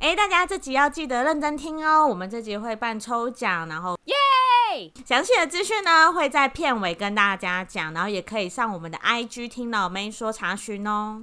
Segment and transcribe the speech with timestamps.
[0.00, 4.90] 哎，大家这集要记得认真听哦，我们这集会办抽奖，然后耶！
[5.04, 11.22] 详细的资讯呢会在片尾跟大家讲，然后也可以上我们的 IG 听老妹说查询哦。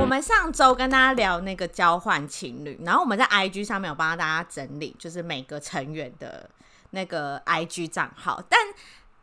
[0.00, 6.48] 我们上周跟大家聊那个交换情侣，然后我们在 IG 上面有帮大家整理，就是每个成员的
[6.92, 8.58] 那个 IG 账号，但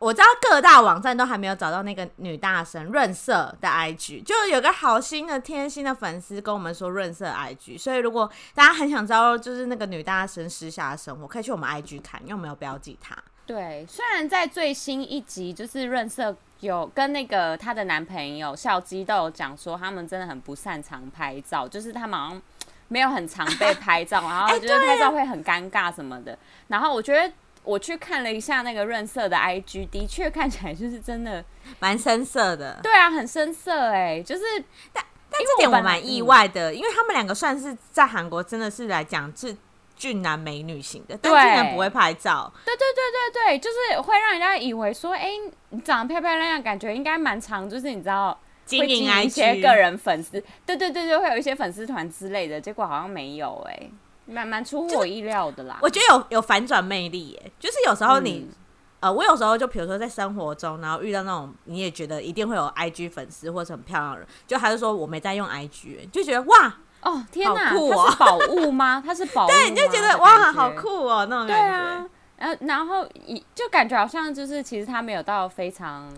[0.02, 13.16] 我知道各大网站都还没有找到那个女大神润色的 IG，就有个好心的贴心的粉丝跟我们说润色 IG，所以如果大家很想知道就是那个女大神私下的生活，可以去我们 IG 看，因为我们有标记她。
[13.46, 16.36] 对，虽然在最新一集就是润色。
[16.60, 22.40] 有跟那个她的男朋友孝基都有讲说，他们真的很不擅长拍照，就是他们好像
[22.86, 26.38] 没有很常被拍照， 然后觉得拍照会很尴尬什么的。
[26.68, 27.34] 然后我觉得
[27.64, 31.44] 我去看了一下那个润色的 IG，的确看起来就是真的
[31.78, 32.78] 蛮深色的。
[32.82, 34.42] 对啊，很深色哎、欸，就是
[34.92, 39.56] 但但这点我蛮意外的，因为他们两个算是在韩国真的是来讲是。
[39.94, 42.52] 俊男美女型的，但俊男不会拍照。
[42.64, 50.42] 对对对对对，就是会让人家以为说，哎、欸，你长得漂漂亮亮，感觉应该蛮长，就是你知道，经营一些个人粉丝。
[50.66, 53.90] 对对对对，会有一些粉丝团之类的，结果好像没有、欸，哎，
[54.32, 55.78] 蛮蛮出乎我意料的啦。
[55.82, 58.54] 我觉得有有反转魅力，耶，就是有时候你，嗯、
[59.00, 66.74] 呃，我有时候就比如说在生活中，然后遇到那种你也觉得一定会有 IG 粉丝或者很漂亮的人，就还是说我没在用 IG，就觉得哇。
[67.02, 69.02] 哦天哪，酷哦、它是宝物吗？
[69.04, 71.54] 它是宝物， 对，你就觉得哇，好酷哦，那种感觉。
[71.56, 76.08] 对啊，然后然后一就感觉好像就是其实他没有到非常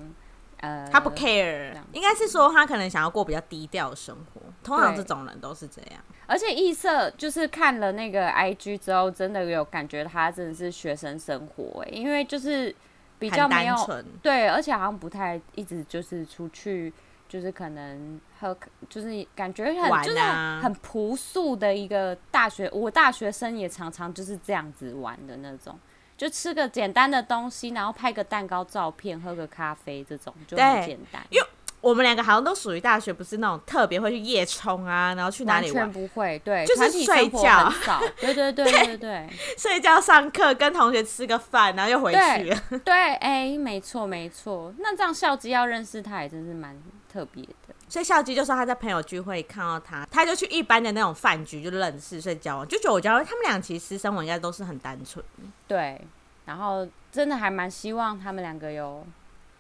[0.64, 4.40] 呃，他不 care，应该是说他可能想要过比较低调的生活。
[4.62, 6.00] 通常这种人都是这样。
[6.26, 12.74] 而且异色就是看了那个 IG 之后，真的有感觉他真的是学生生活哎，因为就是
[13.18, 13.76] 比较没有
[14.22, 16.92] 对，而且好像不太一直就是出去。
[17.26, 18.56] 就是可能喝，
[18.88, 20.18] 就是感觉很、啊、就是
[20.62, 25.76] 很朴素的一个大学，我大学生也常常就是这样子玩的那种，
[26.16, 31.22] 就吃个简单的东西，然后拍个蛋糕照片，喝个咖啡，这种就很简单。
[31.30, 31.46] 因为
[31.80, 35.90] 我们两个好像都属于大学，不是那种特别会去夜冲啊，然后去哪里玩？
[35.92, 37.70] 不会，对，就是睡觉，
[38.20, 42.62] 对对对对对，对， 睡觉、上课，跟同学吃个饭，然后又回去了。
[42.84, 44.72] 对，哎、欸，没错没错。
[44.78, 46.74] 那这样孝基要认识他也真是蛮。
[47.12, 55.24] 特别的，所以笑基就说他在朋友聚会看到他，他就去一般的那种饭局就认识，所以交往，就觉得我觉得他们俩其实私生活应该都是很单纯。
[55.68, 56.00] 对，
[56.44, 59.06] 然后真的还蛮希望他们两个有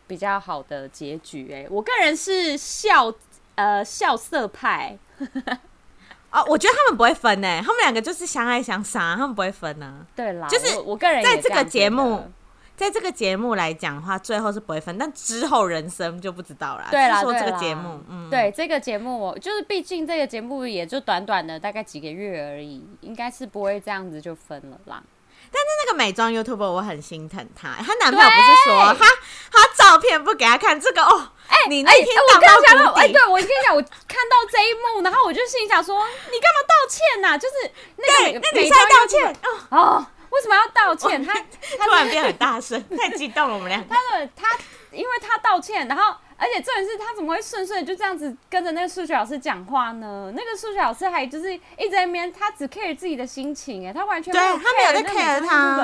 [0.08, 1.48] 比较好的结局。
[1.52, 3.14] 哎，我个人是笑
[3.54, 4.98] 呃笑色派。
[6.32, 10.04] 哦，我觉得他们不会分呢，他们两个就是相爱相杀，他们不会分呢。
[10.16, 12.28] 对啦，就是我，我个人在这个节目。
[12.76, 16.88] 在这个节目来讲的话，最后是不会分，但之后人生就不知道啦。
[16.90, 25.00] 对啦，说这个节目，嗯，对这个节目，我就是毕竟这个节目也就短短的大概几个月而已，应该是不会这样子就分了啦。
[25.52, 29.06] 但是那个美妆 YouTuber 我很心疼她，她男朋友不是说她
[29.52, 31.28] 她照片不给她看这个哦？
[31.46, 35.96] 哎、欸，你那天我刚想到，哎、欸，对我跟你讲，我看到这一幕，然后我就心想说，
[36.32, 37.38] 你干嘛道歉呐、啊？
[37.38, 37.54] 就是
[37.98, 39.78] 那个那女生道歉哦。
[39.78, 40.13] 哦为
[40.44, 41.24] 什么要道歉？
[41.24, 43.54] 他他 突然变很大声，太激动了。
[43.54, 44.48] 我们俩，他的他，
[44.90, 50.30] 因为他道歉，然后而且重点是他怎么会顺顺就这样子跟着那个数学老师讲话呢？
[50.36, 55.76] 那个数学老师还就是一直在那边，他只 care 自己的心情，哎，他完全没有 care，他没有在 care 他，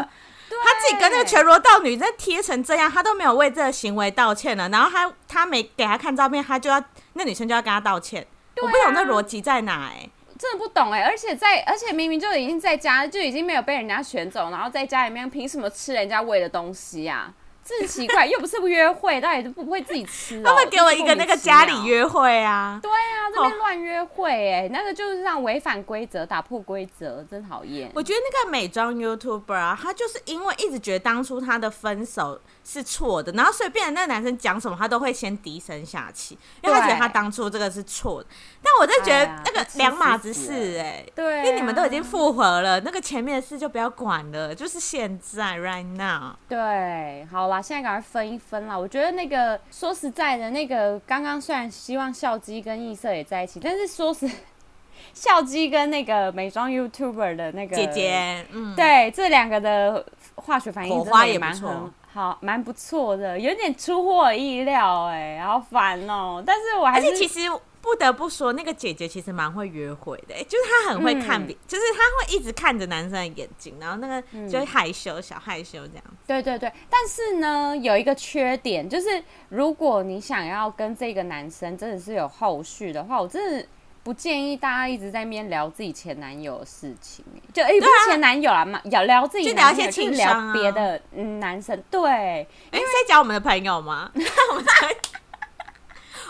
[0.50, 4.68] 他自己跟那个全裸道女在贴成这样，他都没有为这个行为道歉了。
[4.68, 6.82] 然后他他没给他看照片，他就要
[7.14, 8.26] 那女生就要跟他道歉。
[8.60, 10.10] 我不懂那逻辑在哪，哎。
[10.40, 17.38] 真的不懂哎、欸，而且在，而且明明就已经在家，就已经没有被人家选走，然后在家里面凭什么吃人家喂的东西呀、啊？
[17.62, 20.44] 真奇怪， 又不是不约会，到底都不会自己吃、喔。
[20.44, 22.80] 他们给我一个那个家里约会啊？
[22.82, 27.92] 对啊，这边乱约会哎、欸，那个就是让违反规则、打破规则，真讨厌。
[27.94, 38.28] 我觉得那个美妆 YouTuber 啊，他就是因为一直觉得当初他的分手是错的，然后所以变成那个男生讲什么，他都会先低声下气，因为他觉得他当初这个是错的。
[38.62, 46.34] 但我就觉得那个两码子事哎、欸，对、啊，因为你们都已经复合了，那个前面的事就不要管了，就是现在 right now。
[46.48, 47.60] 对，好啦。
[47.60, 48.76] 现在赶快分一分啦！
[48.76, 54.28] 我觉得那个说实在的，那个刚刚虽然希望孝基跟异色也在一起，但是说实，
[55.14, 60.04] 孝基跟那个美妆 YouTuber 的那个姐姐，嗯，对，这两个的
[60.34, 66.44] 化学反应火花也蛮好，好，蛮不错的，有点出乎我意料、欸，哎，好烦哦、喔！
[66.44, 67.40] 但是我还是，其实
[67.80, 76.04] 不得不说，那个姐姐其实蛮会约会的，欸，就是她很会看，嗯，就是她会一直看着男生的眼睛，然后那个就会害羞，嗯，小害羞这样。
[76.26, 83.66] 对对对，但是呢，有一个缺点，就是如果你想要跟这个男生真的是有后续的话，我真的
[84.02, 91.82] 不建议大家一直在那边聊自己前男友的事情，就哎，欸，不是前男友啦嘛，聊聊自己男友，就聊一些聊别的嗯男生。
[91.90, 94.10] 对，哎，欸，在讲我们的朋友吗？
[94.16, 94.64] 我们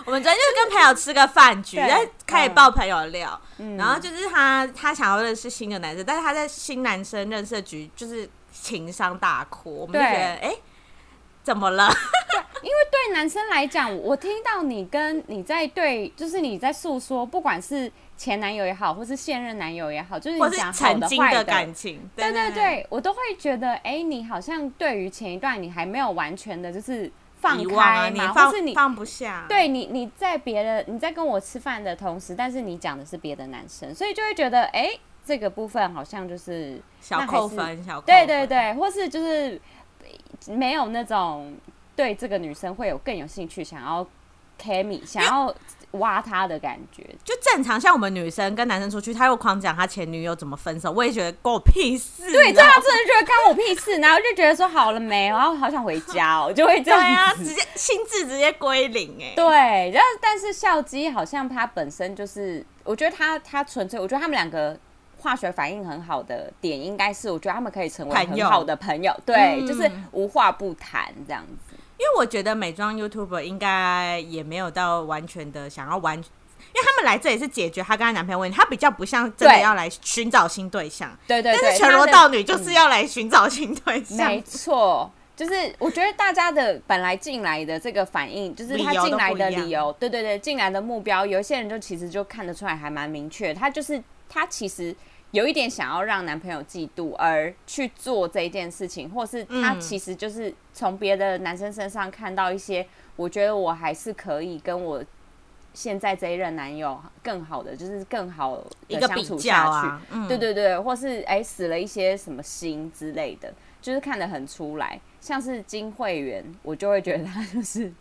[0.06, 10.58] 我们昨天就是跟朋友吃个饭局，在开始爆朋友料，嗯，然后就是他他想要认识新的男生，但是他在新男生认识的局就是情商大哭，我们就觉得哎、欸，
[11.42, 11.88] 怎么了？
[12.62, 27.10] 因为对男生来讲，我听到你跟你在对，就是你在诉说，不管是前男友也好，或是现任男友也好，就是你讲曾经的感情，对对对，我都会觉得哎、欸，你好像对于前一段你还没有完全的，就是。
[27.40, 29.46] 放开嘛，你放或是你放不下？
[29.48, 37.98] 对你，你在别的你在跟我吃饭的同时，但是你讲的是别的男生，所以就会觉得，哎、欸，这个部分好像就是小扣分，小。
[38.02, 39.58] 对对对，或是就是
[40.46, 41.54] 没有那种
[41.94, 44.06] 对这个女生会有更有兴趣，想要
[44.60, 45.54] Kimi，想要。
[45.94, 47.80] 挖她的感觉，就正常。
[47.80, 52.30] 像我们女生跟男生出去，他又狂讲他前女友怎么分手，我也觉得关我屁事。
[52.30, 57.00] 对，这样真的觉得关我屁事，然后就觉得说好了没，然后好想回家哦，就会这样。
[57.00, 59.32] 对啊，直接心智直接归零哎。
[59.34, 64.78] 对，然后但是孝基好像他本身就是，我觉得他他纯粹，我觉得他们两个
[65.20, 68.90] 化学反应很好的点，应该是我觉得他们可以成为很好的朋友。
[68.90, 71.76] 朋友对、嗯，就是无话不谈这样子。
[71.96, 81.10] 因为我觉得美妆 YouTuber 应该也没有到完全的想要完，因为他们来这里是解决她跟她男朋友问题，她比较不像真的要来寻找新对象。
[81.26, 84.26] 对对对，但是全罗道女就是要来寻找新对象。
[84.26, 94.94] 没错，就是我觉得大家的本来进来的这个反应，就是他进来的理由，对对对，进来的目标，有一些人就其实就看得出来还蛮明确，他就是他其实。
[95.32, 102.84] 有一点想要让男朋友嫉妒而去做这件事情，或是他其实就是从别的男生身上看到一些，
[103.14, 105.00] 我觉得我还是可以跟我
[105.72, 108.56] 现在这一任男友更好的，就是更好
[108.88, 109.86] 的相处下去。
[109.86, 115.00] 啊嗯、对对对，或是哎、欸、死了一些什么心之类的，就是看得很出来。
[115.20, 117.92] 像是金会员，我就会觉得他就是。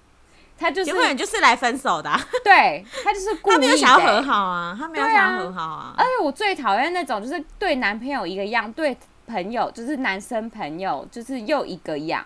[0.59, 5.93] 他就是永远就是来分手的、啊， 对他就是故意、欸、他没有想要和好啊，他没有想要和好啊。
[5.97, 12.25] 而且我最讨厌那种就是对男朋友一个样，对朋友就是男生朋友就是又一个样，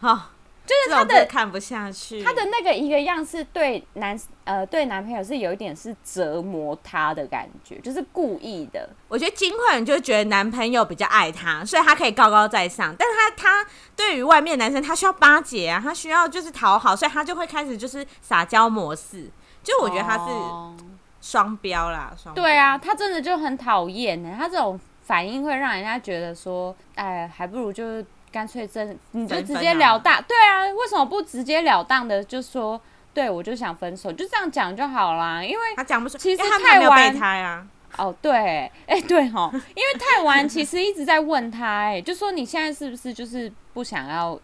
[0.00, 0.30] 哈。
[0.68, 8.86] 就是他的看不下去，他的那个一个样是对男呃对男朋友是有一点是折磨他的感觉，就是故意的。
[9.08, 12.94] 我觉得金慧人就觉得男朋友比较爱他，所以他可以高高在上。
[12.98, 13.30] 但是他
[13.64, 19.30] 他对于外面男生，他需要巴结啊，他需要就是讨好，所以他就会开始就是撒娇模式。
[19.62, 20.84] 就我觉得他是
[21.20, 22.44] 双标啦，双标。
[22.44, 24.34] 对啊，他真的就很讨厌呢。
[24.36, 24.78] 他这种
[25.08, 28.06] 反应会让人家觉得说，哎，还不如就是。
[28.30, 32.78] 干脆真你就直接了当，对啊，为什么不直截了当的就说，
[33.14, 35.42] 对我就想分手，就这样讲就好啦。
[35.42, 37.66] 因为他讲不出，其实太晚。
[37.96, 44.38] 哦，对，哎、欸，对哈，因为太晚，其实一直在问他，哎，就说你现在是不是就是不想要，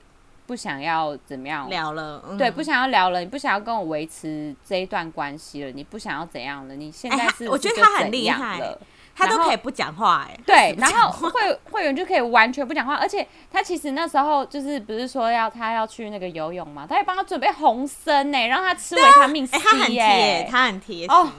[0.46, 2.38] 不想要怎么样聊了、嗯？
[2.38, 6.75] 对，不想要聊了，你不想要跟我维持这一段关系了，你不想要怎样了？
[6.75, 8.81] 你现在是，是我觉得他很厉害了。
[9.16, 19.58] 他都可以不讲话哎，对，然后会会员就可以完全不讲话，而且他其实那时候就是不是说要他要去那个游泳嘛，他也帮他准备红参呢，让他吃维他命 C
[19.93, 21.10] 耶，他很贴心。
[21.10, 21.31] 哦，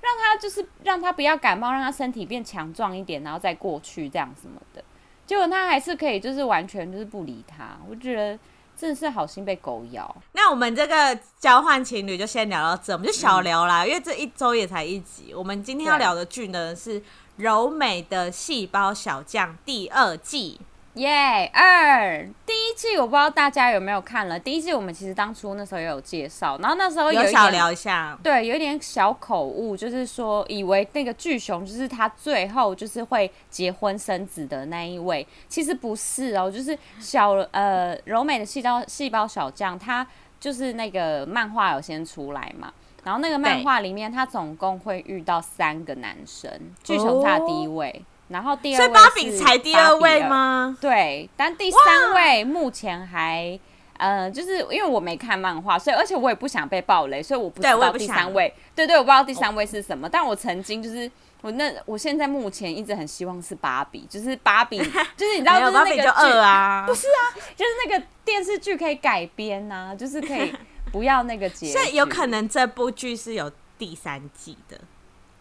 [0.00, 4.84] 让他就是让他不要感冒，让他身体变强壮一点，然后再过去这样什么的，
[5.26, 8.38] 结果他还是可以就是完全就是不理他，我觉得
[8.76, 10.14] 真的是好心被狗咬。
[10.32, 17.02] 那我们这个交换情侣就先聊到这，我们就小聊啦，嗯、因为这一周也才一集，我们今天要聊的剧呢是。
[17.36, 20.60] 柔美的细胞小将第二季，
[20.94, 21.50] 耶、yeah！
[21.52, 24.38] 二第一季我不知道大家有没有看了。
[24.38, 40.06] 第一季我们其实当初那时候也有介绍，然后那时候有，有小聊一下，对，有一点小口误，就是说以为那个巨熊就是他最后就是会结婚生子的那一位，其实不是哦，就是小呃柔美的细胞细胞小将，他
[40.38, 42.72] 就是那个漫画有先出来嘛。
[43.04, 46.50] 然后那个漫画里面，他总共会遇到三个男生，
[46.82, 50.76] 巨熊是他第一位，哦，然后第二位是芭比才第二位吗？
[50.80, 53.60] 对，但第三位目前还
[53.98, 58.52] 呃，就是因为我没看漫画，所以而且我也不想被暴雷，所以我不知道第三位。
[58.74, 61.08] 对，对对，我不知道第三位是什么，哦，但我曾经就是
[61.42, 64.78] 我那我现在目前一直很希望是芭比，就是芭比，
[65.14, 67.20] 就是你知道就是那个剧啊，不是啊，
[67.54, 70.50] 就是那个电视剧可以改编呐，啊，就是可以。
[70.94, 74.80] 不要那个结局，所以有可能这部剧是有第三季的？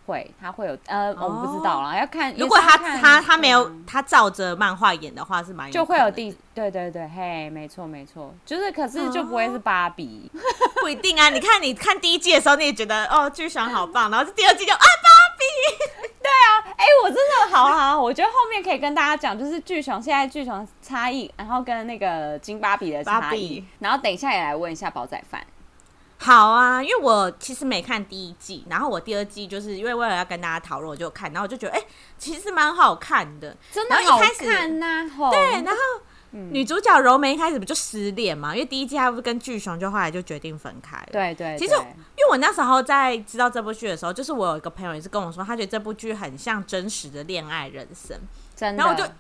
[0.06, 2.34] 会，他会有呃，我不知道啦，要看。
[2.38, 10.30] 如果他他他没有他照着漫画演的话，是蛮就会有第对对对，嘿，没错没错，就是可是就不会是芭比，
[10.82, 11.30] 不一定啊。
[11.30, 15.46] 你看你看第一季的时候，你也觉得哦，巨熊好棒，然后第二季就啊芭比，
[16.22, 25.44] 对啊，哎，我真的好好，我觉得后面可以跟大家讲，就是巨熊现在巨熊差异，然后跟那个金芭比的差异，然后等一下也来问一下煲仔饭。
[26.24, 31.86] 好啊，因为我其实没看第一季，然后我第二季就是因为为了要跟大家讨论，我就看，然后我就觉得哎、欸，
[32.18, 35.32] 其实蛮好看的，真的好看呐、啊。
[35.32, 35.78] 对，然后、
[36.32, 38.56] 嗯、女主角柔美一开始不就失恋嘛？
[38.56, 41.10] 因为第一季她不是跟巨熊，就后来就决定分开了。
[41.12, 48.18] 对，对对，其实因为我那时候在知道这部剧的时候，就是我有一个朋友也是跟我说，他觉得这部剧很像真实的恋爱人生，
[48.56, 48.82] 真的。
[48.82, 49.14] 然后我就。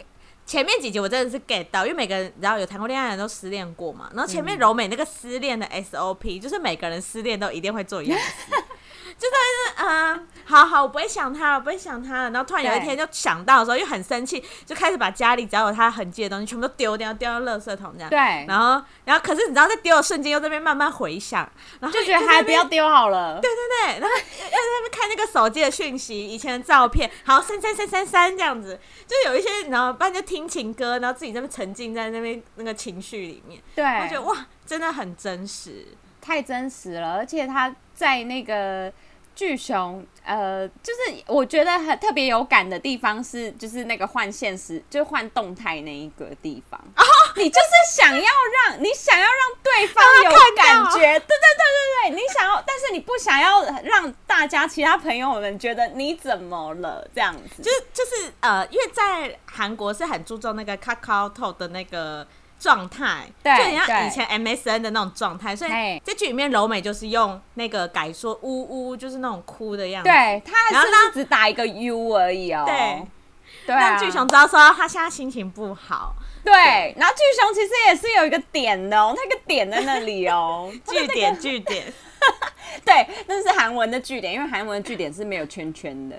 [0.45, 8.63] 前面几集我真的是 get 到，因为每个人然后有谈过恋爱的人都失恋过嘛，然后前面柔美那个失恋的 SOP，、就是每个人失恋都一定会做一样的事，
[9.17, 18.09] 就算是嗯、呃，好好，我不会想他了，我不会想他了，然后突然有一天就想到的时候，又很生气，就开始把家里只要有他痕迹的东西全部都丢掉，丢到垃圾桶这样。
[18.09, 23.39] 对，然后然后可是你知道在丢的瞬间又在那边慢慢回想，然后就觉得还不要丢好了。
[23.39, 33.61] 对对对，然后又在那边看那个手机的讯息，以前的照片，好删删删删删这样子，就有一些然后不然就听情歌，然后自己在那边沉浸在那边那个情绪里面。
[33.75, 35.85] 对，我觉得哇，真的很真实，
[36.21, 38.91] 太真实了，而且他在那个。
[39.35, 46.79] 巨熊，呃，就是我觉得很特别有感的地方是，就是那个换现实，就换动态那一个地方。
[46.79, 47.03] 哦，
[47.37, 57.63] 你就是想要让你想要让对方有感觉，对对对对对，你想要，但是你不想要让大家其他朋友们觉得你怎么了这样子。
[57.63, 62.27] 就是就是呃，因为在韩国是很注重那个 KakaoTalk 的那个。
[62.63, 70.09] 状态，对，就很像以前 MSN 的那种状态，所以这剧里面柔美就是用那个改说呜呜，就是那种哭的样子。
[70.09, 72.63] 对，他还是只打一个 U 而已哦。
[72.65, 73.05] 对，
[73.65, 76.15] 对啊，让巨熊知道说他现在心情不好。
[76.41, 76.53] 对，
[76.97, 81.83] 然后巨熊其实也是有一个点的哦，那个点在那里哦，句点句点。
[82.85, 86.15] 对，那是韩文的句点，因为韩文的句点是没有圈圈的。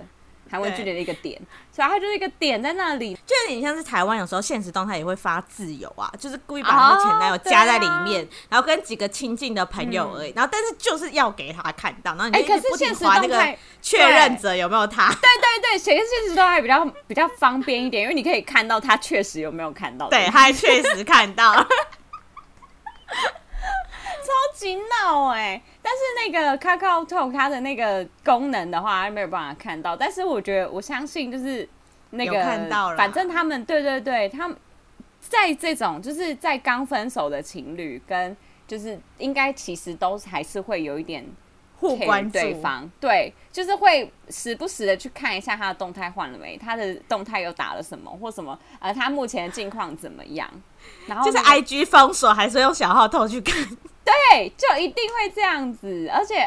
[0.51, 1.41] 台湾距离的一个点，
[1.73, 8.29] 所以它就是一个点在那里，就有点像是台湾有时候现实动态也会发自由啊，就是故意把那个前男友加在里面，哦。
[8.31, 15.35] 啊、然后跟几个亲近的朋友而已，嗯、然后但是就是要给他看到，然后你就不停滑那个确认者有没有他，对。
[15.45, 21.55] 对对，写个限时动态比较比较方便一点，因为你可以看到他确实有没有看到，对，他还确实看到。
[24.25, 25.63] 超级闹哎！
[25.83, 29.95] 但是那个 KakaoTalk 它的那个功能的话，没有办法看到。
[29.97, 31.69] 但是我觉得，我相信就是
[32.11, 32.97] 那个，看到了。
[32.97, 34.57] 反正他们对对对，他们
[35.21, 41.25] 在这种就是在刚分手的情侣，跟就是应该其实都还是会有一点
[41.79, 50.49] 互关对方，对，就是会时不时的去看一下他的动态换了没，他的动态又打了什么或什么，呃，他目前的近况怎么样？
[51.07, 53.55] 然后、就是 IG 封锁，还是用小号头去看？
[54.05, 56.47] 对，就一定会这样子，而且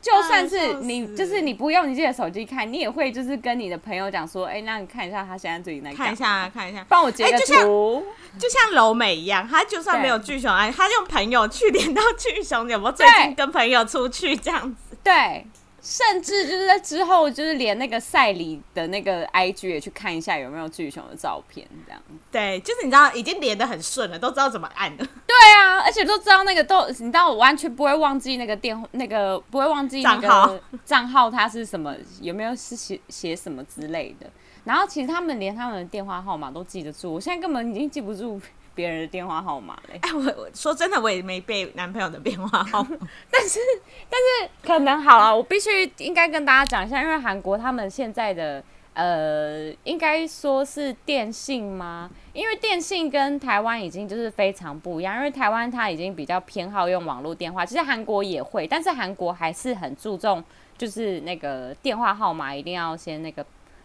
[0.00, 12.92] 就算是你，就是你不用你自己的手机看，你也会就是跟你的朋友讲说，哎、欸，那你看一下他现在最近在看一下，看一下，帮我截个图，欸、就像，柔美一样，他就算没有巨熊爱，他用朋友去连到巨熊，有没有？
[12.92, 14.96] 最近跟朋友出去这样子？
[15.04, 15.46] 对。
[15.88, 22.02] 甚至就是在之后，就是连那个赛里的那个 IG 也去看一下有没有巨熊的照片，这样。
[22.32, 24.96] 对，就是你知道已经连的很顺了，都知道怎么按了。
[24.96, 34.26] 对啊，而且都知道那个都，你知道我完全不会忘记那个电那个不会忘记账号账号，它是什么，有没有是写写什么之类的。
[34.64, 38.40] 然后其实他们连他们的电话号码都记得住，我现在根本已经记不住。
[38.76, 39.98] 别人的电话号码嘞？
[40.02, 42.90] 哎，我我说真的，我也没背男朋友的电话号码。
[43.32, 43.58] 但是，
[44.10, 52.10] 但是可能好了，我必须应该跟大家讲一下，因为韩国他们现在的呃，应该说是电信吗？
[52.34, 60.44] 因为电信跟台湾已经就是非常不一样，因为台湾它已经比较偏好用网络电话，其实韩国也会，但是韩国还是很注重，
[60.76, 63.44] 就是那个电话号码一定要先那个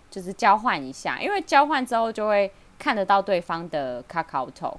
[0.10, 2.52] 就是交换一下，因为交换之后就会。
[2.82, 4.78] 看得到对方的 KakaoTalk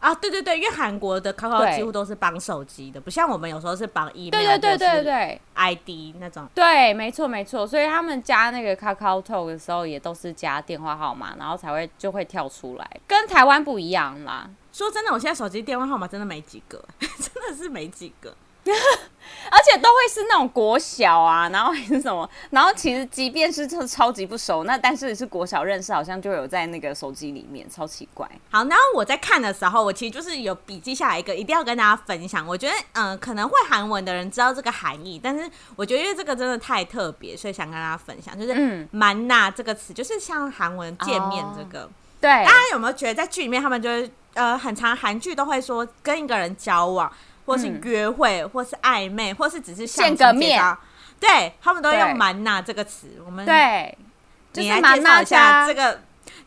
[0.00, 6.48] 啊，对对对，因为韩国的 Kakao 几乎都是绑手机的，不像我们有时候是绑 email，对对对对对，ID 那种。
[6.54, 14.48] 对，没错没错，所以他们加那个 KakaoTalk 的时候，也都是加电话号码，然后才会就会跳出来，跟台湾不一样啦。
[14.72, 18.34] 说真的，我现在手机电话号码真的没几个， 真的是没几个。
[19.52, 28.30] 而且都会是那种国小啊，然后还是什么，然后其实即便是超超级不熟，那但是是国小认识，好像就有在那个手机里面，超奇怪。
[28.50, 32.46] 好，然后我在看的时候，我其实就是有笔记下来一个，一定要跟大家分享。
[32.46, 41.86] 我觉得，嗯、呃，可能会韩文的人知道这个含义，但是我觉得因为这个真的太特别，所以想跟大家分享，就是“만나”这个词，就是像韩文见面这个。
[41.86, 47.10] 哦、对，大家有没有觉得在剧里面他们就是呃，很长韩剧都会说跟一个人交往。
[47.46, 50.60] 或是约会或是暧昧或是只是见个面。
[51.18, 53.96] 对他们都用蛮纳这个词我们对。
[54.52, 56.00] 就是蛮纳家这个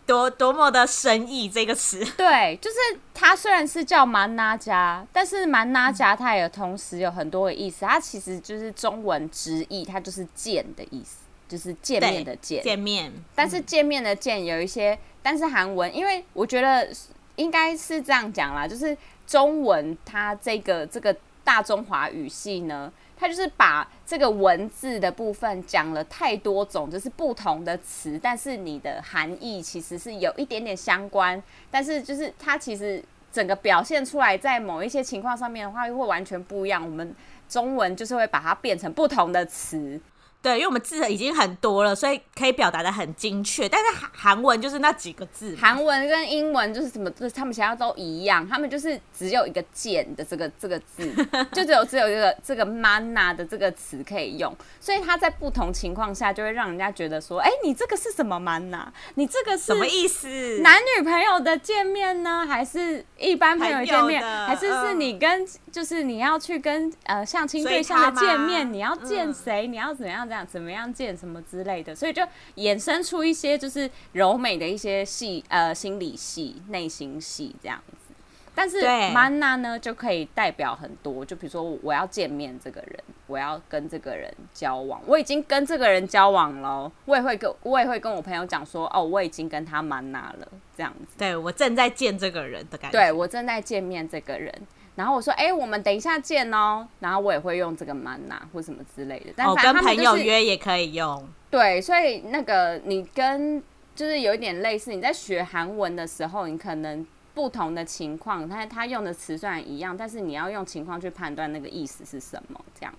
[0.06, 2.04] 多多么的神意这个词。
[2.18, 2.78] 对就是
[3.14, 12.64] 它虽然是叫蛮纳家但是蛮纳家它也同时有很多的意思它其实就是中文直译它就是见的意思就是见面的见。
[12.64, 16.90] 见面但是见面的见有一些但是韩文因为我觉得
[17.38, 36.84] 应该是这样讲啦就是中文它这个这个大中华语系呢，它就是把这个文字的部分讲了太多种，就是不同的词，但是你的含义其实是有一点点相关，但是就是它其实整个表现出来在某一些情况上面的话，又会完全不一样。
[36.84, 37.13] 我们
[37.50, 40.00] 中文就是会把它变成不同的词。
[40.44, 43.68] 对因为我们字已经很多了所以可以表达的很精确。
[43.68, 51.12] 但是韩文就是那几个字韩文跟英文就是什么就是他们想要都一样他们就是只有一个简的这个这个字
[51.54, 54.54] 就只有只有一个这个 mana 的这个词可以用。
[54.82, 58.86] 所以他在不同情况下就会让人家觉得说哎你这个是什么 mana
[59.16, 60.60] 你这个是什么意思？
[60.62, 62.46] 男女朋友的见面呢？
[62.46, 68.74] 还是一般朋友见面还是是你跟就是你要去跟呃相亲对象见面？
[68.74, 69.68] 你要见谁？
[69.68, 70.28] 你要怎样？
[70.46, 71.94] 怎么样见什么之类的。
[71.94, 72.24] 所以就
[72.56, 78.13] 衍生出一些就是柔美的一些戏呃心理戏内心戏这样子。
[78.56, 85.02] 但是 mana 呢就可以代表很多就比如说我要见面这个人我要跟这个人交往。
[85.08, 90.48] 我已经跟这个人交往了我也会跟我也会跟我朋友讲说哦我已经跟他妈妈了
[90.78, 91.18] 这样子。
[91.18, 92.98] 对我正在见这个人的感觉。
[92.98, 94.54] 对我正在见面这个人
[94.96, 96.88] 然后我说，哎、欸，我们等一下见哦。
[97.00, 99.34] 然后我也会用这个 mana ”或什么之类的。
[99.36, 101.28] 但哦、跟朋友约也可以用。
[101.50, 103.62] 对，所以那个你跟
[103.96, 112.94] 就是有一点类似，你在学韩文的时候，你可能不同的情况，他他用的词虽然一样，但是你要用情况去判断那个意思是什么，这样。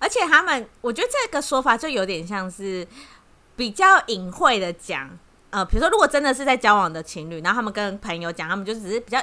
[0.00, 2.84] 而且他们，我觉得这个说法就有点像是
[3.54, 5.08] 比较隐晦的讲，
[5.50, 9.22] 呃，比如说如果真的是在交往的情侣，然后他们跟朋友讲，他们就只是比较。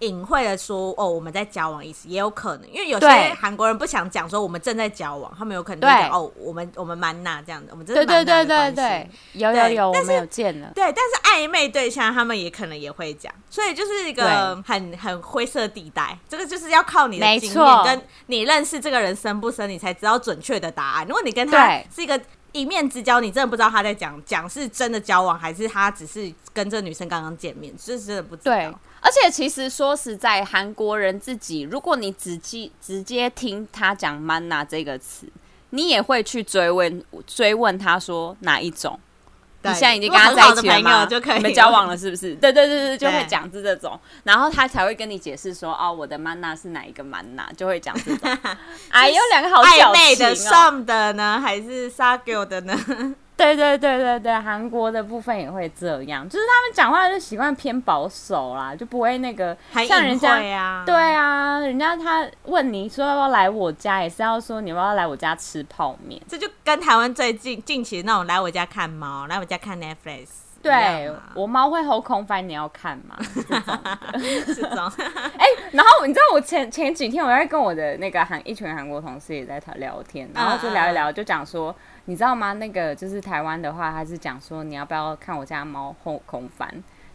[0.00, 3.06] 隐晦的说哦，我们在交往意思也有可能，因为有些
[3.40, 21.06] 韩国人不想讲说我们正在交往，他们有可能就讲哦，我们我们“蛮那”这样的，我们真的对对对对对，有有有，我们有见了，对，但是暧昧对象他们也可能也会讲，所以就是一个很很灰色地带，这个就是要靠你的经验跟你认识这个人深不深，你才知道准确的答案。
[21.06, 22.20] 如果你跟他是一个
[22.54, 28.54] 一面之交，你真的不知道他在讲讲是真的交往，还是他只是跟这女生刚刚见面，就是真的不知道。
[29.00, 35.26] 而且其实说实在，韩国人自己，如果你直接直接听他讲““mana” ”这个词，
[35.70, 38.98] 你也会去追问追问他说哪一种？
[39.72, 42.34] 你现在已经跟他在一起了吗你们交往了是不是？
[42.40, 48.38] 对对对对就会讲是这种然后他才会跟你解释说哦我的 mana 是哪一个 mana 就会讲这种。
[48.90, 52.78] 哎有两个好暧昧的上的呢还是撒给我的呢？
[53.36, 59.56] 对对对对对，韩国的部分也会这样，就是他们讲话就习惯偏保守啦，就不会那个
[59.88, 70.28] 像人家啊，对啊，人家他问你说要不要来我家，也是要说你要不要来我家吃泡面，这就跟台湾最近近期那种来我家看猫，来我家看 Netflix，
[70.62, 73.16] 对我猫会后空翻，你要看吗？
[74.46, 74.90] 这种，
[75.36, 81.74] 哎，然后你知道我前前几天我在跟我的那个韩一群韩国同事也在谈聊天，然后就聊一聊，就讲说。
[82.06, 82.52] 你知道吗？
[82.54, 86.68] 那个就是台湾的话，他是讲说你要不要看我家猫后空翻，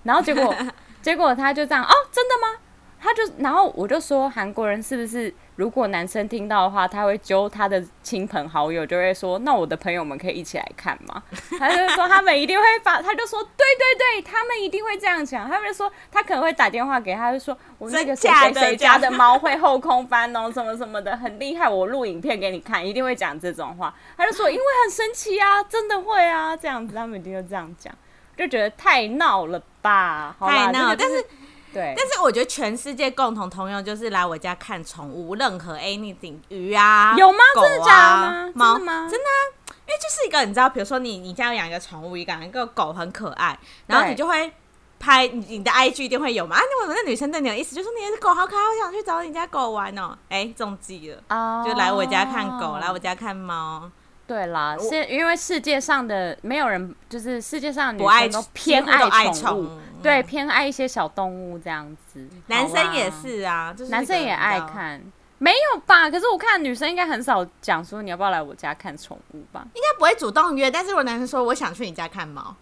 [0.03, 0.55] 然后结果
[1.01, 2.61] 结果他就这样哦，真的吗？
[2.99, 11.21] 他就然后我就说韩国人是不是如果男生听到的话，他会揪他的亲朋好友，就会说那我的朋友们可以一起来看吗？
[11.59, 15.49] 他就说他们一定会发，他就说对对对，他们一定会这样讲。
[15.49, 23.93] 他们就说他可能会打电话给他，就说我那个谁谁谁家的猫会后空翻哦，什么什么的很厉害，我录影片给你看，一定会讲这种话。
[24.15, 27.93] 他就说因为很神奇啊，真的会啊，这样子他们一定会这样讲，
[28.37, 30.33] 就觉得太闹了吧？
[30.39, 31.25] 太闹，但是。
[31.73, 37.37] 对，但是我觉得全世界共同通用就是来我家看宠物，任何 anything 鱼啊，有吗？
[37.55, 38.51] 狗啊，真的假的吗？
[38.55, 39.07] 猫真的吗？
[39.09, 44.51] 真的啊，因为就是一个你知道，比如说你你家有养一个宠物，一个一个狗很可爱，然后你就会
[44.99, 46.55] 拍你的 IG 一定会有嘛？
[46.55, 50.17] 啊，那我那女生对你有意思，就说你的狗好可爱，我想去找你家狗玩哦。
[50.29, 51.65] 哎、欸，中计了，oh.
[51.65, 53.89] 就来我家看狗，来我家看猫。
[54.27, 59.69] 对啦，是因为世界上的没有人，就是世界上的女生都偏爱宠物，
[60.01, 62.27] 对，偏爱一些小动物这样子。
[62.47, 65.01] 男生也是啊，就是男生也爱看。
[65.37, 66.09] 没有吧？
[66.11, 69.65] 可是我看女生应该很少讲说你要不要来我家看宠物吧？
[69.73, 72.53] 应该不会主动约，但是如果男生说我想去你家看猫，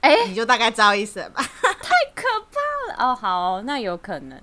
[0.00, 1.42] 哎、欸，你就大概知道意思了吧？
[1.62, 3.14] 太可怕了哦！
[3.14, 4.40] 好哦，那有可能，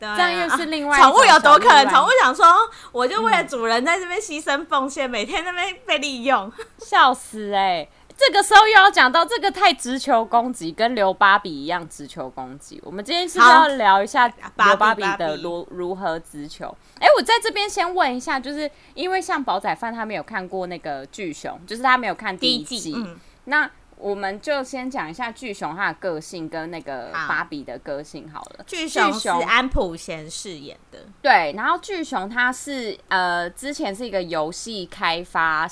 [0.00, 1.86] 这样又是另外宠物有多可能？
[1.88, 2.44] 宠物想说，
[2.90, 7.90] 我就为了主人在这边牺牲奉献，嗯、每天在那边被利用， 笑死哎、欸！
[8.16, 12.80] 这个时候又要讲到这个太直球攻击，跟刘芭比一样直球攻击。
[12.82, 16.74] 我们今天是不是要聊一下刘芭比的如如何直球？
[16.98, 22.76] 哎，我在这边先问一下，就是因为像宝仔饭他没有看过那个巨熊，就是他没有看第一季。
[22.76, 28.64] 一季嗯、那我们就先讲一下巨熊他的个性跟那个芭比的个性好了。
[28.66, 31.52] 巨熊是安普贤饰演的，对。
[31.54, 35.68] 然后巨熊他是呃之前是一个游戏开发。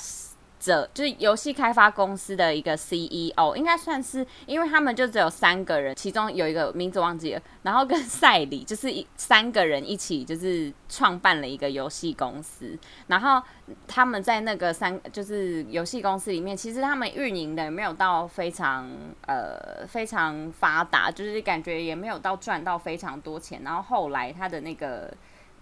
[0.65, 13.41] 者就是游戏开发公司的一个 CEO，应该算是，因为他们就只有三个人，其中有一个名字忘记了，然后跟赛里就是三个人一起就是创办了一个游戏公司，然后
[13.87, 18.89] 他们在那个三就是游戏公司里面，其实他们运营的没有到非常
[19.27, 25.13] 呃非常发达，就是感觉也没有到赚到非常多钱，然后后来他的那个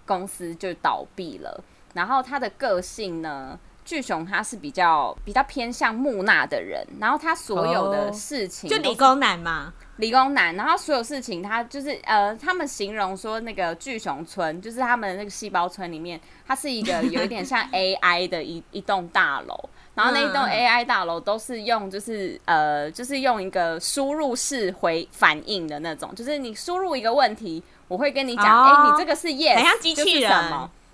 [0.06, 1.62] 公司就倒闭了，
[1.94, 3.60] 然后他的个性呢？
[3.84, 30.32] 巨熊他是比较比较偏向木讷的人，然后他所有的事情就理工男嘛，理工男，然后所有事情他就是呃，他们形容说那个巨熊村就是他们那个细胞村里面，它是一个 有一点像 AI 的一一栋大楼，然后那一栋 AI 大楼都是用就是呃就是用一个输入式回反应的那种，就是你输入一个问题，我会跟你讲，哎、欸，你这个是 yes，很像机器人。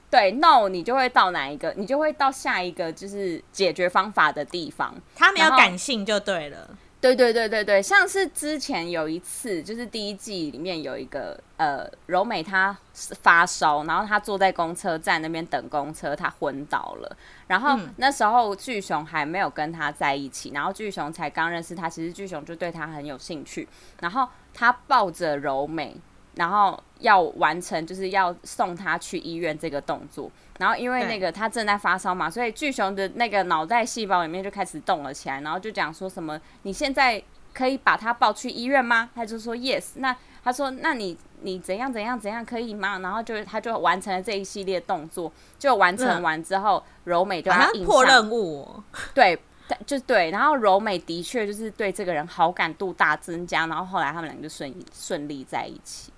[0.09, 4.95] 对，no，你就会到哪一个，你就会到下一个就是解决方法的地方。
[5.15, 6.69] 他没有感性就对了。
[7.01, 12.77] 对对对对对，像是之前有一次，就是第一季里面有一个呃柔美她
[13.21, 17.15] 发烧，然后她坐在公车站那边等公车，她昏倒了。
[17.47, 23.65] 然后那时候巨熊还没有跟她在一起，然后巨熊才刚认识她，其实巨熊就对她很有兴趣。
[24.01, 25.95] 然后他抱着柔美。
[26.39, 30.31] 然后要完成，就是要送他去医院这个动作。
[30.57, 35.41] 然后因为那个他正在发烧嘛，所以巨熊的那个脑袋细胞里面就开始动了起来。
[35.41, 37.21] 然后就讲说什么：“你现在
[37.53, 45.29] 可以把他抱去医院吗？”他就说：“Yes。”那他说：“那你你怎样怎样怎样可以吗？”然后就他就完成了这一系列动作。
[45.57, 48.83] 就完成完之后，嗯、柔美就他破任务、哦。
[49.13, 49.37] 对，
[49.85, 50.31] 就对。
[50.31, 53.67] 然后柔美的确就是对这个人好感度大增加。
[53.67, 56.11] 然后后来他们两个就顺顺利在一起。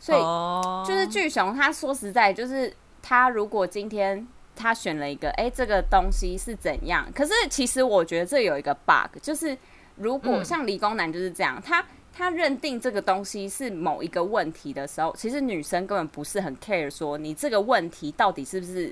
[0.00, 0.18] 所以
[0.88, 7.06] 就是巨熊，他说实在，就是他如果今天他选了一个，哎、欸，这个东西是怎样？
[7.14, 9.56] 可是其实我觉得这有一个 bug，就是
[9.96, 18.90] 如果像理工男就是这样，他他认定这个东西是某一个问题的时候，其实女生根本不是很 care 说你这个问题到底是不是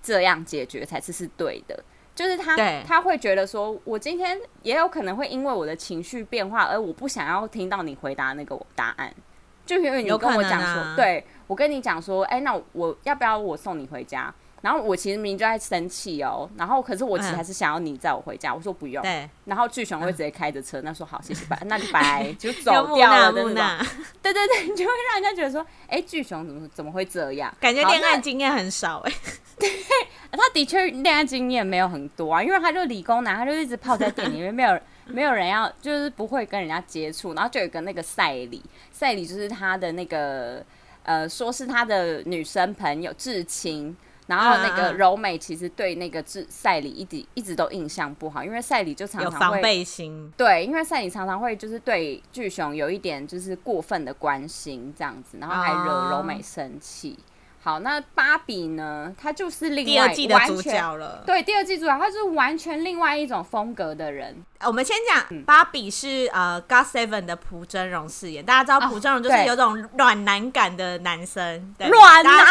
[0.00, 1.82] 这样解决才是是对的，
[2.14, 2.56] 就是他
[2.86, 9.12] 他会觉得说，我今天也有可能会因为我的情绪变化，而我不想要听到你回答那个答案。
[9.66, 14.32] 就因为你跟我讲说，啊、对我跟你讲说，哎、欸，那我要不要我送你回家？
[14.62, 18.50] 然后我其实明明就在生气哦，然后可是我其实还是想要你载我回家。
[18.52, 19.28] 嗯、我说不用，对。
[19.44, 27.54] 然后巨熊会直接开着车，嗯、那说好，谢谢，拜， 那就拜， 就走掉了，对对 对，你就会让人家觉得说，哎、欸，巨熊怎么怎么会这样？
[27.60, 29.12] 感觉恋爱经验很少哎。
[29.58, 29.70] 对，
[30.32, 34.80] 他的确恋爱经验没有很多啊，因为他就理工男，他就一直泡在店里面，没有。
[35.06, 40.64] 没有人要，就是不会跟人家接触，然后就有一个那个赛里，赛里就是他的那个
[41.04, 57.18] 呃，说是他的女生朋友至亲，然后那个柔美其实对那个至赛里一直一直都印象不好，因为赛里就常常会有防备心，对，因为赛里常常会就是对巨熊有一点就是过分的关心这样子，然后还惹柔美生气。
[57.66, 59.12] 好，那芭比呢？
[59.20, 61.24] 她就是另外第二季的主角了。
[61.26, 64.40] 对，第二季主角，她是完全另外一种风格的人。
[64.60, 68.44] 我们先讲芭比是呃 God Seven 的朴真荣饰演。
[68.44, 72.46] 大家知道朴真荣就是有种暖男感的男生，暖男，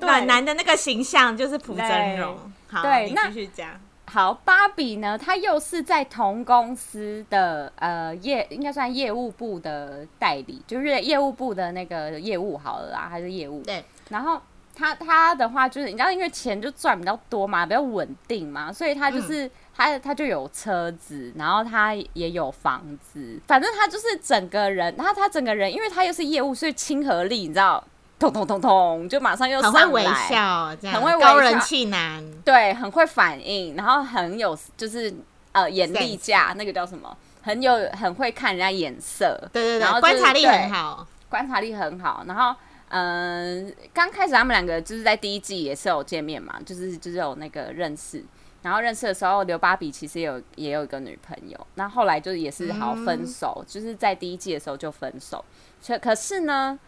[0.00, 2.38] 暖男的那个形象就是朴真荣。
[2.70, 3.70] 好，对，你继续讲。
[4.16, 13.62] 好，芭比呢，她又是在同公司的呃业，应该算业务部的代理，就是业务部的那个业务好了啦，还是业务？
[13.64, 13.84] 对。
[14.08, 14.40] 然后
[14.74, 27.84] 她她的话就是，你知道，因为钱就赚比较多嘛，比较稳定嘛，所以她就是他他就有车子，然后他也有房子，反正他就是整个人，他他整个人，因为他又是业务，所以亲和力你知道，
[28.18, 35.14] 通通通通，就马上又上来，很会微笑，这样很会高人气男，对，很会反应，然后很有就是
[35.52, 37.16] 呃眼力架，那个叫什么？
[37.42, 42.54] 很有很会看人家眼色，对对对，然后、就是、观察力很好，观察力很好，然后。
[42.88, 48.24] 嗯，刚开始他们两个就是在第一季也是有见面嘛，就是就是有那个认识，
[48.62, 55.44] 然后认识的时候，刘芭比其实也有也有一个女朋友，那后来就是也是好分手，嗯、就是在第一季的时候就分手。
[55.84, 56.78] 可可是呢，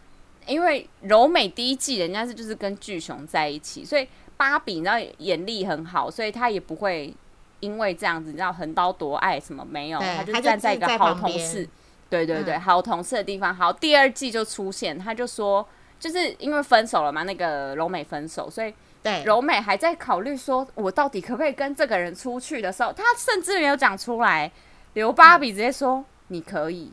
[0.49, 7.15] 因为柔美第一季人家是就是跟巨熊在一起，所以芭比你知道眼力很好，所以她也不会
[7.61, 11.69] 因为这样子你知道横刀夺爱什么没有，她就站在一个好同事，
[12.11, 13.55] 对对对，嗯、好同事的地方。
[13.55, 15.65] 好，第二季就出现，她就说。
[16.01, 24.49] 就是因为分手了嘛，那个柔美分手，所以对柔美还在考虑说，我到底可不可以跟这个人出去的时候，他甚至没有讲出来。
[24.93, 26.93] 刘芭比直接说：“嗯、你可以，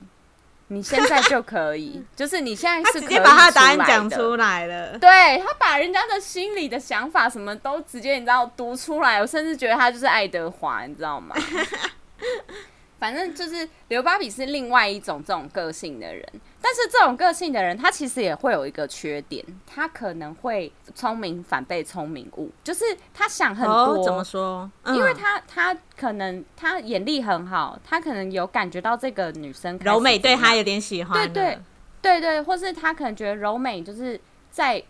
[0.67, 4.97] 你现在就可以， 就是你现在是可以把他的。”答案讲出来了。
[4.97, 11.35] 对，他把人家的心里的想法什么都直接你知道读出来，我甚至觉得他就是爱德华，你知道吗？
[12.97, 16.25] 反正就是刘芭比是另外一种这种个性的人，
[16.67, 24.01] 但是这种个性的人，他其实也会有一个缺点，他可能会聪明反被聪明误，就是他想很多。
[24.01, 24.67] 哦、怎么说？
[24.81, 31.59] 嗯、因为他他可能他眼力很好，他可能有感觉到这个女生柔美对他有点喜欢，对对
[32.01, 34.81] 对对，或是他可能觉得柔美就是在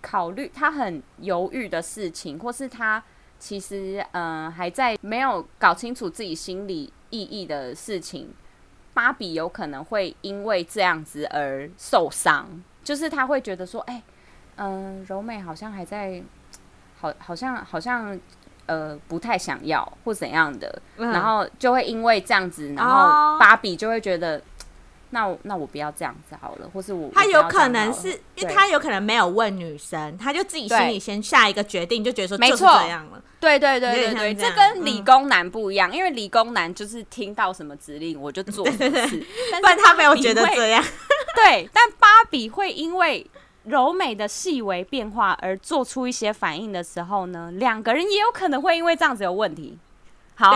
[0.00, 3.04] 考虑他很犹豫的事情，或是他
[3.38, 6.90] 其实嗯、呃、还在没有搞清楚自己心里。
[7.10, 8.34] 意义的事情，
[8.98, 12.48] 芭比有可能会因为这样子而受伤，
[12.82, 14.02] 就是他会觉得说，哎、欸，
[14.56, 16.20] 嗯、呃，柔美好像还在，
[17.00, 18.18] 好，好像好像
[18.66, 24.42] 呃不太想要或怎样的，嗯、然后就会因为这样子，然后芭比就会觉得。
[25.10, 33.22] 那我那我不要这样子好了，或是我他有可能是因为他有可能没有问女生，他就自己心里先下一个决定，就觉得说没错这样了。
[33.40, 39.24] 对对对对对，这跟理工男不一样，因为理工男就是听到什么指令我就做什么事，
[39.62, 40.84] 但他没有觉得这样。
[41.34, 43.24] 对，但芭比会因为
[43.64, 49.78] 柔美的细微变化而做出一些反应的时候呢，两个人也有可能会因为这样子有问题。
[50.34, 50.54] 好，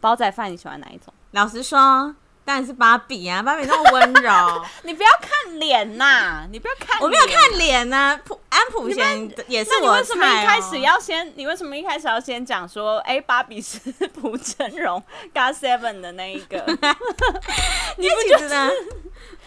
[0.00, 1.14] 煲仔饭你喜欢哪一种？
[1.30, 2.14] 老实说。
[2.46, 4.64] 当然是芭比啊，芭比那么温柔。
[4.84, 8.16] 你不要看脸呐，你不要看，我没有看脸呐。
[8.24, 9.84] 普安普贤也是我菜。
[9.84, 11.32] 那你为什么一开始要先？
[11.34, 13.80] 你为什么一开始要先讲说，哎，芭比是
[14.14, 15.02] 朴真荣
[15.34, 16.64] GOT7 的那一个？
[17.98, 18.72] 你不觉得？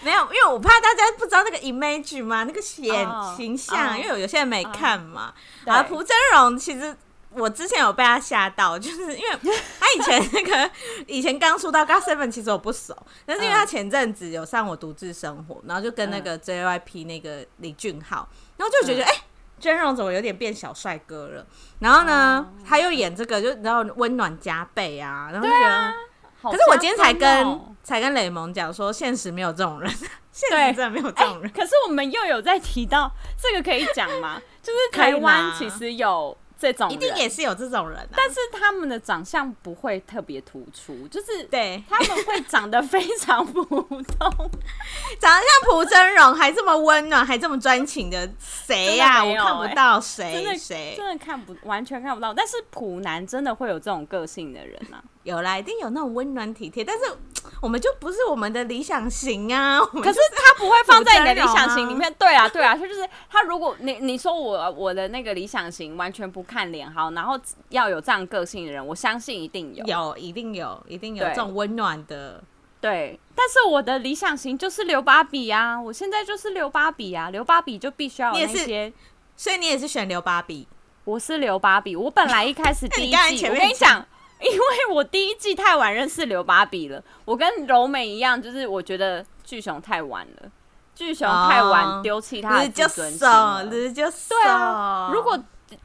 [0.01, 2.85] 没有，因为我怕大家不知道那个 image 嘛，那个显
[3.37, 5.33] 形象，因为有些人没看嘛。
[5.63, 6.97] 然后朴真荣其实。
[7.31, 9.37] 我之前有被他吓到， 就是因为
[9.79, 10.71] 他以前那个
[11.05, 19.11] 以前刚出道 GOT7，其实我不熟，但是因为他前阵子有上我独自生活，然后就跟那个 JYP 那个李俊浩，然后就觉得哎，
[19.59, 21.45] 真荣怎么有点变小帅哥了？
[21.79, 25.93] 然后呢，他又演这个，就然后温暖加倍啊，然后就觉得，
[26.41, 29.91] 可是我今天才跟才跟雷蒙讲说，现实没有这种人，
[30.33, 31.51] 现实真的没有这种人。
[31.51, 34.41] 可是我们又有在提到这个可以讲吗？
[34.63, 36.35] 就是台湾其实有。
[36.59, 44.51] 这种一定也是有这种人，啊，但是他们的长相不会特别突出，就是对他们会长得非常普通，
[45.19, 49.23] 长得像朴真荣，还这么温暖，还这么专情的谁呀？
[49.23, 52.33] 欸、我看不到谁，真的谁，真的看不完全看不到。
[52.33, 55.01] 但是普男真的会有这种个性的人啊。
[55.23, 57.03] 有啦，一定有那种温暖体贴，但是
[57.61, 59.79] 我们就不是我们的理想型啊。
[60.01, 62.13] 可是他不会放在你的理想型里面。
[62.17, 63.43] 对啊，对啊，他 就是他。
[63.49, 72.43] 如果你你说我我的那个理想型完全不看脸好，然后要有这样个性的人，我相信一定有，有一定有，一定有这种温暖的。
[72.79, 78.93] 对，但是我的理想型就是刘芭比啊，我现在就是刘芭比啊，刘芭比就必须要有那些，
[79.35, 80.67] 所以你也是选刘芭比。
[81.05, 84.05] 我是刘芭比，我本来一开始 第一季，我跟你讲。
[84.39, 90.51] 因为我第一季太晚认识刘芭比了，我跟柔美一样，就是我觉得巨熊太晚了，
[90.95, 93.63] 巨熊太晚丢弃他的自尊心了。
[93.65, 95.37] 对啊，如果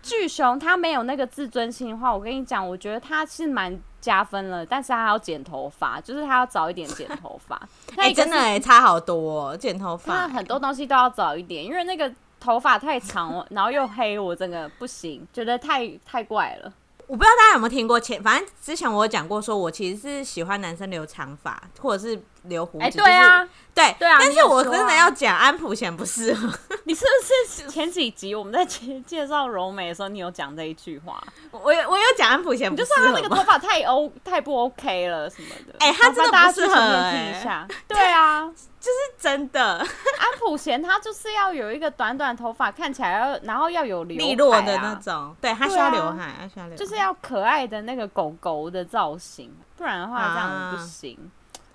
[0.03, 7.61] 巨熊他没有那个自尊心的话，我跟你讲，我觉得他是蛮加分了，但是他要剪头发，就是他要早一点剪头发。
[7.99, 16.73] 哎、欸，真的哎，差好多哦，剪头发，很多东西都要早一点，因为那个头发太长，然后又黑，我真的不行，觉得太太怪了。
[17.07, 22.85] 我不知道大家有没有听过前，反正之前我有讲过，说我其实是喜欢男生留长发，或者是留胡子。
[22.85, 24.17] 哎，对啊，对对啊。
[24.21, 26.53] 但是我真的要讲安普贤不适合。
[26.85, 27.27] 你是不
[27.63, 31.23] 是前几集我们在介 介绍柔美的时候，你有讲这一句话？
[31.51, 35.75] 我有我有讲安普贤，你就说他那个头发太 O 太不 OK 了什么的。
[35.79, 36.75] 哎，他真的不适合。
[36.75, 38.47] 听一下，对啊，
[38.81, 39.79] 就是真的。
[39.79, 45.35] 安普贤他就是要有一个短短头发，看起来要然后要有利落的那种。
[45.41, 51.19] 对，他需要刘海，他需要刘海，就是要可爱的那个狗狗的造型，不然的话这样不行。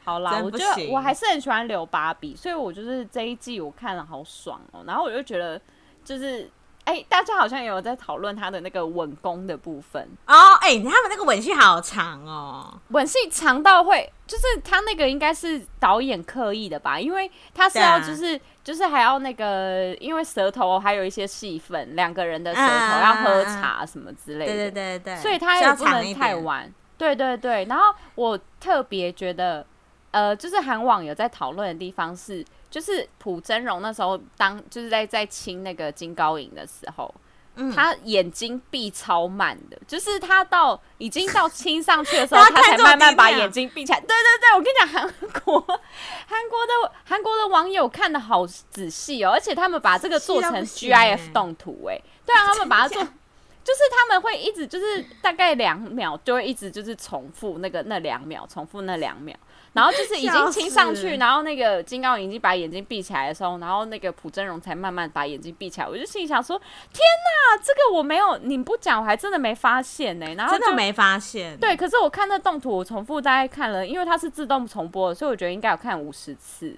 [0.10, 4.84] 好啦，我觉得我还是很喜欢留芭比，所以我就是这一季我看了好爽哦、喔。
[4.88, 5.62] 然后我就觉得，
[6.04, 6.50] 就是
[6.86, 10.56] 哎、欸，大家好像也有在讨论他的那个吻功的部分哦。
[10.62, 17.00] 哎、欸，他们那个吻戏好长哦，吻戏长到会，就是他那个应该是导演刻意的吧？
[17.00, 26.74] 因为他是要就是、啊、就是还要那个，因为舌头还有一些戏份，两个人的舌头要喝茶什么之类的，对对对对，所以他也不能太晚。
[26.98, 29.63] 对对对，然后我特别觉得。
[30.12, 37.13] 呃，就是韩网有在讨论的地方是，就是朴真荣那时候当就是在在亲那个金高银的时候，
[37.56, 44.00] 嗯，他眼睛闭超慢的，就是他到已经到亲上去的时候， 他才慢慢把眼睛闭起来。
[44.00, 59.38] 对对对，我跟你讲，韩国韩国的韩国的网友看的好仔细哦，而且他们把这个做成 GIF 动图，哎，对啊，他们把它做，就是他们会一直就是大概两秒就会一直就是重复那个那两秒，重复那两秒。
[59.73, 65.88] 然后就是已经亲上去，然后那个金刚已经把眼睛闭起来的时候，然后那个朴真荣才慢慢把眼睛闭起来。
[65.88, 70.36] 我就心里想说：天哪，这个我没有，你不讲我还真的没发现呢、欸。
[70.36, 71.58] 然后真的没发现。
[71.60, 76.75] 对，可是我看那动图，我重复大概看了，因为它是自动重播的，所以我觉得应该有看五十次。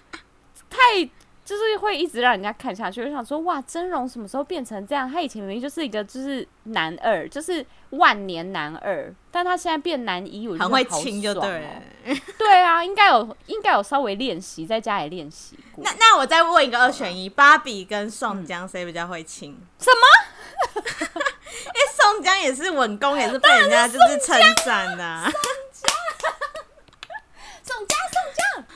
[0.68, 1.08] 太。
[1.46, 5.08] 就是会一直让人家看下去，我想说哇，真荣什么时候变成这样？
[5.08, 11.62] 他以前明明就是一个就是男二，就是万年男二，但他现在变男一，我觉得好爽、喔、很会亲就对。
[12.36, 15.84] 对啊，应该有应该有稍微练习，在家里练习过。
[15.84, 19.56] 那那我再问一个二选一，芭比跟宋江谁比较会亲？
[19.78, 20.82] 什么？
[20.82, 25.32] 因为宋江也是稳功，也是被人家就是称赞的。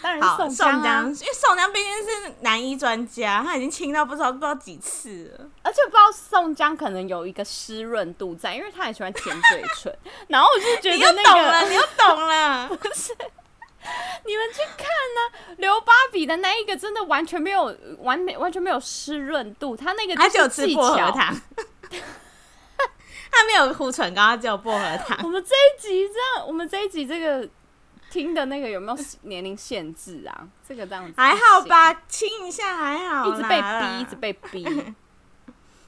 [0.02, 1.02] 当然是宋江啊！
[1.02, 5.46] 因为宋江毕竟是男医专家，他已经亲到不知道不知道几次了。
[5.62, 9.94] 而且不知道宋江可能有一个湿润度在，因为他很喜欢舔嘴唇。
[10.28, 13.14] 然后我就觉得那个，你又懂了，你又懂了， 不是？
[14.24, 19.76] 你们去看呢、啊，刘芭比的那一个真的完全没有完美，完全没有湿润度。
[19.76, 21.40] 他那个就是技巧，他只有吃薄荷糖，
[23.32, 25.18] 他没有护唇膏，他只有薄荷糖。
[25.22, 27.48] 我们这一集这样，我们这一集这个。
[28.10, 30.48] 听的那个有没有年龄限制啊？
[30.68, 34.64] 这个这样子还好吧，亲一下还好，一直被逼，一直被逼。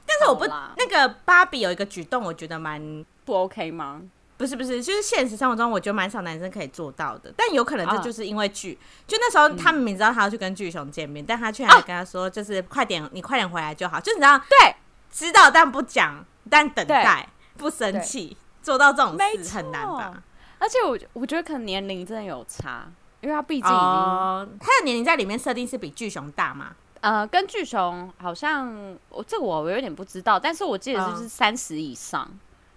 [0.05, 0.45] 但是我不，
[0.77, 4.01] 那个芭比有一个举动，我觉得蛮不 OK 吗？
[4.35, 7.33] 不是不是，就是现实生活中，我觉得蛮少男生可以做到的。
[7.37, 13.99] 但有可能这就是因为剧，就那时候他们明知道他要去跟巨熊见面，但他却还跟他说，就是快点，你快点回来就好。
[14.01, 14.75] 就你知道，对，
[15.11, 20.23] 知道但不讲，但等待，不生气，做到这种事很难吧？
[20.63, 22.87] 而且我我觉得可能年龄真的有差，
[23.19, 26.73] 因为他毕竟已经、uh, 他的年龄在里面设定是比巨熊大嘛。
[27.01, 32.23] 呃，跟巨熊好像我这个我我有点不知道，但是我记得就是三十以上。
[32.23, 32.29] Uh,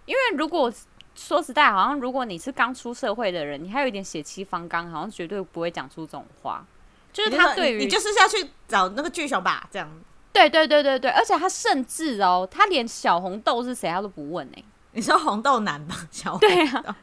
[0.07, 0.73] 因为如果
[1.15, 6.67] 说实在，好像如果你是刚出社会的人，你还有一点血气方刚，好像绝对不会讲出这种话。
[7.13, 9.89] 就是他对于你，你就是要去找那个巨熊吧，这样。
[10.33, 14.65] 对对对对对，而且他甚至哦，他连小红豆是谁他都不问呢、欸。
[14.93, 16.97] 你说红豆男吧，小红豆对啊。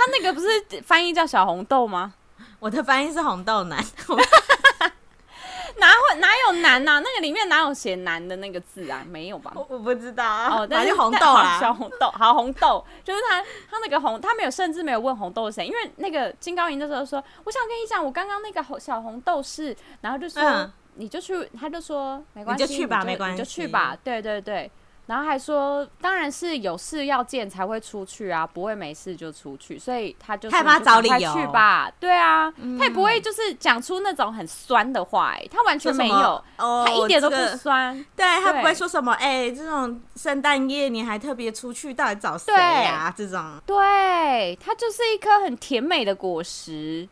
[0.00, 0.48] 他那个不是
[0.82, 2.14] 翻译叫小红豆吗？
[2.58, 3.78] 我的翻译是红豆男，
[5.76, 7.02] 哪会哪有男呐、啊？
[7.04, 9.04] 那个里面哪有写男的那个字啊？
[9.06, 9.52] 没有吧？
[9.54, 10.56] 我，我不知道啊。
[10.56, 24.70] 哦，但是红豆啊，小红豆，好红豆，就是他，他那个红，他没有，甚至没有问红豆是谁，因为那个金高银那时候说，我想跟你讲，我刚刚那个红小红豆是，然后就说、嗯、你就去，他就说没关系，你就去吧，没关系，你就去吧，对对对。
[25.10, 31.90] 然后还说，当然是有事要见才会出去啊，不会没事就出去，所以他就害怕找理由去吧。
[31.98, 37.92] 对啊，嗯、他也不会就是讲出那种很酸的话、他完全没有，他一点都不酸。
[37.92, 43.12] 哦这个、对他不会说什么，哎、欸，这种圣诞夜你还特别出去，到底找谁呀？
[43.16, 47.08] 这种，对他就是一颗很甜美的果实，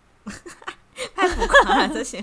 [1.16, 2.22] 太浮夸了这些。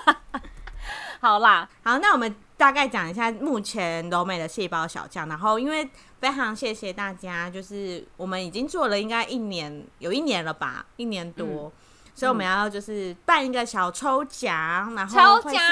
[1.18, 2.36] 好啦，好，那我们。
[2.56, 5.88] 大概讲一下目前柔美的细胞小将，然后因为
[6.20, 11.72] 非常谢谢大家，就是我们已经做了应该一年，有一年了吧，一年多，嗯、
[12.14, 15.62] 所以我们要就是办一个小抽奖，然后抽奖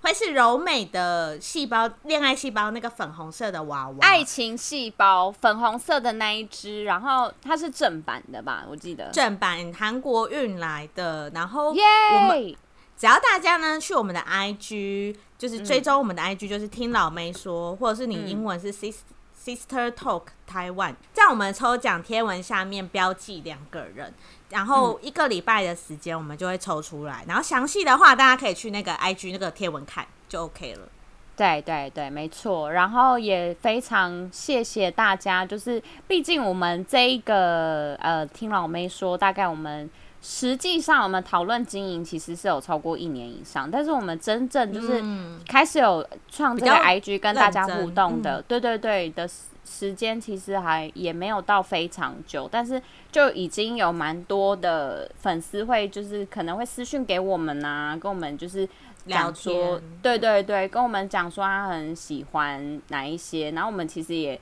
[0.00, 8.64] 会会是柔美的细胞，恋爱细胞那个粉红色的娃娃，爱情细胞粉红色的那一只，然后它是正版的吧？
[8.68, 12.56] 我记得正版韩国运来的，然后我们、yeah!
[12.96, 24.12] 只要大家呢去我们的 IG，就是追踪我们的 IG，就是听老妹说，嗯、或者是你英文是 sister talk Taiwan，在我们抽奖贴文下面标记两个人。
[24.48, 27.24] 然后一个礼拜的时间，我们就会抽出来。
[27.26, 30.88] 然后详细的话，大家可以去那个 IG 那个贴文看，就 OK 了。
[31.36, 32.72] 对对对，没错。
[32.72, 39.90] 然后也非常谢谢大家，就是毕竟我们这一个呃，听老妹说，大概我们
[40.22, 45.02] 实际上我们讨论经营其实是有超过一年以上，但是我们真正就是
[45.48, 49.28] 开始有创这个 IG 跟大家互动的，对对对的。
[49.68, 58.66] 时间其实还也没有到非常久，但是就已经有蛮多的粉丝会就是可能会私讯给我们啊，跟我们就是
[59.08, 64.40] 讲说，对对对，跟我们讲说他很喜欢哪一些，然后我们其实也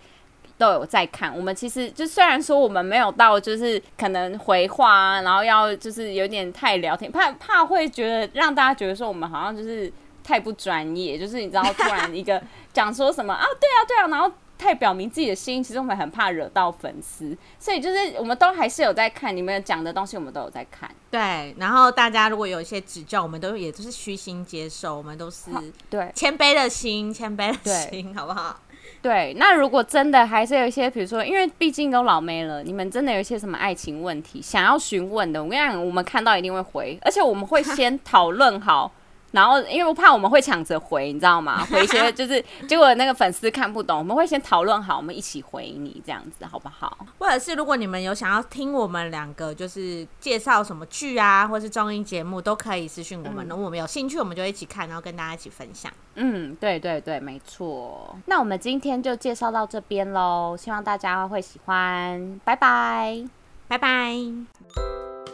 [0.58, 1.34] 都有在看。
[1.36, 9.92] 我们其实就虽然说我们没有到就是可能回话啊，然后要就是有点太聊天，怕怕会觉得让大家觉得说我们好像就是
[10.22, 12.42] 太不专业，就是你知道突然一个
[12.72, 14.30] 讲说什么啊，对啊对啊，然后。
[14.56, 20.88] 太表明自己的心，其实我们很怕惹到粉丝，所以就是我们都还是有在看你们讲的东西，我们都有在看。
[21.10, 25.50] 对，然后大家如果有一些指教，我们都也都是虚心接受，我们都是
[25.90, 28.58] 对谦卑的心，谦卑的心，好不好？
[29.04, 38.90] 对，那如果真的还是有一些，比如说，因为毕竟都老妹了，你们真的有一些什么爱情问题想要询问的，我跟你讲，我们看到一定会回，而且我们会 先讨论好。
[39.34, 41.64] 然后，因为我怕我们会抢着回，你知道吗？
[41.66, 46.96] 回一些就是结果那个粉丝看不懂，我们会先讨论好，我们一起回你这样子，好不好？
[47.18, 53.44] 或者是如果你们有想要听我们两个就是介绍什么剧啊，或是综艺节目，都可以私讯我们。
[53.48, 55.92] 如果我们有兴趣，我们就一起看，然后跟大家一起分享。
[56.14, 58.16] 嗯，对对对，没错。
[58.26, 62.40] 那我们今天就介绍到这边喽，希望大家会喜欢。
[62.44, 63.24] 拜拜，
[63.66, 65.33] 拜拜。